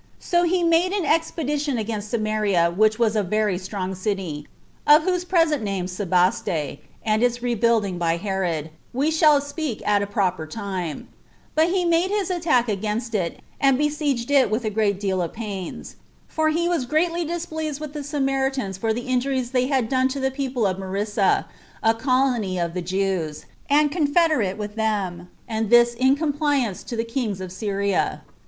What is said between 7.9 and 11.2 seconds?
by Herod, we shall speak at a proper time;